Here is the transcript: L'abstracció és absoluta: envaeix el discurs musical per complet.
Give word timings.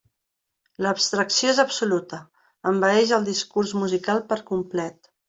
L'abstracció 0.85 1.51
és 1.51 1.59
absoluta: 1.63 2.19
envaeix 2.71 3.13
el 3.19 3.29
discurs 3.29 3.75
musical 3.85 4.25
per 4.33 4.39
complet. 4.49 5.13